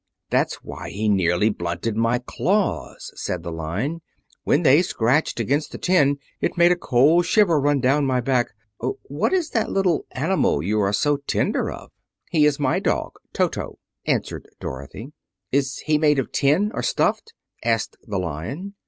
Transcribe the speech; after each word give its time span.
"That's 0.31 0.63
why 0.63 0.89
he 0.89 1.07
nearly 1.07 1.51
blunted 1.51 1.95
my 1.95 2.17
claws," 2.25 3.11
said 3.15 3.43
the 3.43 3.51
Lion. 3.51 4.01
"When 4.43 4.63
they 4.63 4.81
scratched 4.81 5.39
against 5.39 5.71
the 5.71 5.77
tin 5.77 6.17
it 6.39 6.57
made 6.57 6.71
a 6.71 6.75
cold 6.75 7.27
shiver 7.27 7.61
run 7.61 7.81
down 7.81 8.07
my 8.07 8.19
back. 8.19 8.47
What 8.79 9.31
is 9.31 9.51
that 9.51 9.69
little 9.69 10.07
animal 10.13 10.63
you 10.63 10.79
are 10.79 10.91
so 10.91 11.17
tender 11.17 11.69
of?" 11.69 11.91
"He 12.31 12.47
is 12.47 12.59
my 12.59 12.79
dog, 12.79 13.19
Toto," 13.31 13.77
answered 14.07 14.49
Dorothy. 14.59 15.13
"Is 15.51 15.77
he 15.85 15.99
made 15.99 16.17
of 16.17 16.31
tin, 16.31 16.71
or 16.73 16.81
stuffed?" 16.81 17.35
asked 17.63 17.95
the 18.01 18.17
Lion. 18.17 18.73